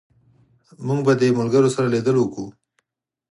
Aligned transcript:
موږ 0.85 0.99
به 1.05 1.13
د 1.19 1.23
ملګرو 1.39 1.73
سره 1.75 1.87
لیدل 1.93 2.15
وکړو 2.17 2.47